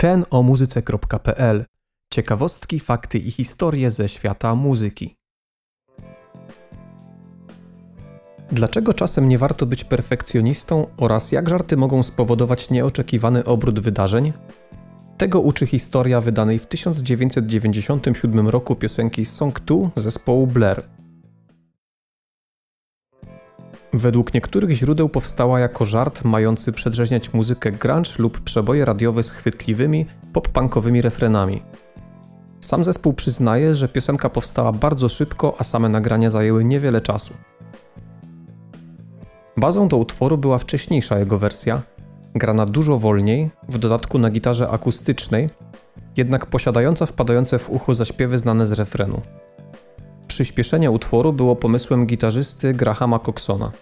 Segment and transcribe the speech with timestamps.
[0.00, 1.64] ten o muzyce.pl.
[2.14, 5.14] Ciekawostki, fakty i historie ze świata muzyki.
[8.52, 14.32] Dlaczego czasem nie warto być perfekcjonistą oraz jak żarty mogą spowodować nieoczekiwany obrót wydarzeń?
[15.18, 20.99] Tego uczy historia wydanej w 1997 roku piosenki Song 2 zespołu Blair.
[23.92, 30.06] Według niektórych źródeł powstała jako żart mający przedrzeźniać muzykę grunge lub przeboje radiowe z chwytliwymi,
[30.32, 31.62] pop-punkowymi refrenami.
[32.60, 37.34] Sam zespół przyznaje, że piosenka powstała bardzo szybko, a same nagrania zajęły niewiele czasu.
[39.56, 41.82] Bazą do utworu była wcześniejsza jego wersja,
[42.34, 45.48] grana dużo wolniej, w dodatku na gitarze akustycznej,
[46.16, 49.22] jednak posiadająca wpadające w ucho zaśpiewy znane z refrenu.
[50.40, 53.72] Przyspieszenie utworu było pomysłem gitarzysty Grahama Coxona.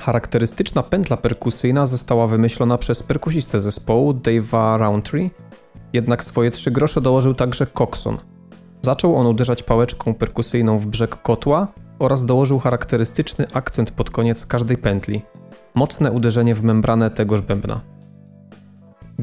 [0.00, 5.30] Charakterystyczna pętla perkusyjna została wymyślona przez perkusistę zespołu Dave'a Roundtree,
[5.92, 8.18] jednak swoje trzy grosze dołożył także Coxon.
[8.80, 14.76] Zaczął on uderzać pałeczką perkusyjną w brzeg kotła oraz dołożył charakterystyczny akcent pod koniec każdej
[14.76, 15.22] pętli.
[15.74, 17.91] Mocne uderzenie w membranę tegoż bębna.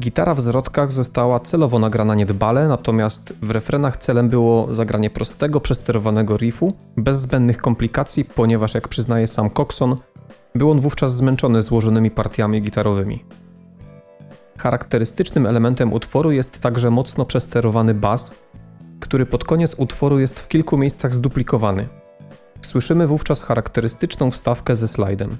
[0.00, 6.36] Gitara w zwrotkach została celowo nagrana niedbale, natomiast w refrenach celem było zagranie prostego, przesterowanego
[6.36, 9.96] riffu, bez zbędnych komplikacji, ponieważ jak przyznaje sam Coxon,
[10.54, 13.24] był on wówczas zmęczony złożonymi partiami gitarowymi.
[14.58, 18.34] Charakterystycznym elementem utworu jest także mocno przesterowany bas,
[19.00, 21.88] który pod koniec utworu jest w kilku miejscach zduplikowany.
[22.60, 25.30] Słyszymy wówczas charakterystyczną wstawkę ze slajdem.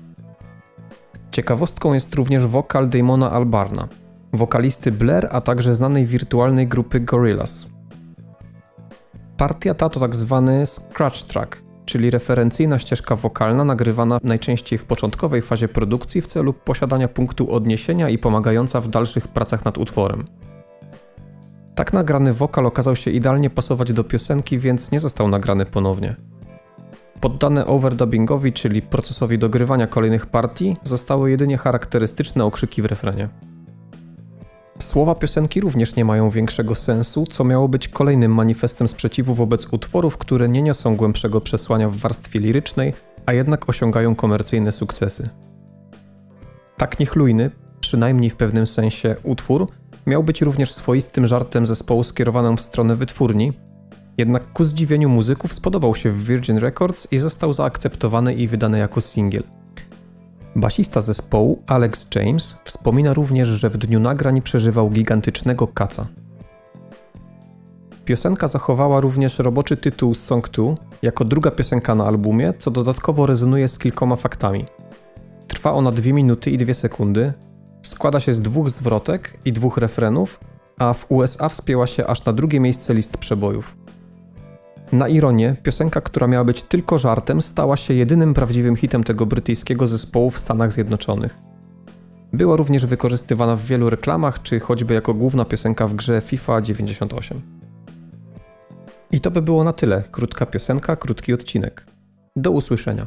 [1.30, 3.88] Ciekawostką jest również wokal Damona Albarna,
[4.32, 7.66] wokalisty Blair, a także znanej wirtualnej grupy Gorillaz.
[9.36, 15.42] Partia ta to tak zwany scratch track, czyli referencyjna ścieżka wokalna nagrywana najczęściej w początkowej
[15.42, 20.24] fazie produkcji w celu posiadania punktu odniesienia i pomagająca w dalszych pracach nad utworem.
[21.74, 26.16] Tak nagrany wokal okazał się idealnie pasować do piosenki, więc nie został nagrany ponownie.
[27.20, 33.28] Poddane overdubbingowi, czyli procesowi dogrywania kolejnych partii, zostały jedynie charakterystyczne okrzyki w refrenie.
[34.82, 40.16] Słowa piosenki również nie mają większego sensu, co miało być kolejnym manifestem sprzeciwu wobec utworów,
[40.16, 42.92] które nie niosą głębszego przesłania w warstwie lirycznej,
[43.26, 45.28] a jednak osiągają komercyjne sukcesy.
[46.76, 49.66] Tak niechlujny, przynajmniej w pewnym sensie, utwór
[50.06, 53.52] miał być również swoistym żartem zespołu skierowanym w stronę wytwórni,
[54.18, 59.00] jednak ku zdziwieniu muzyków spodobał się w Virgin Records i został zaakceptowany i wydany jako
[59.00, 59.42] singiel.
[60.56, 66.06] Basista zespołu Alex James wspomina również, że w dniu nagrań przeżywał gigantycznego kaca.
[68.04, 73.68] Piosenka zachowała również roboczy tytuł Song 2 jako druga piosenka na albumie, co dodatkowo rezonuje
[73.68, 74.64] z kilkoma faktami.
[75.48, 77.32] Trwa ona 2 minuty i 2 sekundy,
[77.82, 80.40] składa się z dwóch zwrotek i dwóch refrenów,
[80.78, 83.76] a w USA wspięła się aż na drugie miejsce list przebojów.
[84.92, 89.86] Na ironię, piosenka, która miała być tylko żartem, stała się jedynym prawdziwym hitem tego brytyjskiego
[89.86, 91.38] zespołu w Stanach Zjednoczonych.
[92.32, 97.40] Była również wykorzystywana w wielu reklamach, czy choćby jako główna piosenka w grze FIFA 98.
[99.12, 100.02] I to by było na tyle.
[100.10, 101.86] Krótka piosenka, krótki odcinek.
[102.36, 103.06] Do usłyszenia.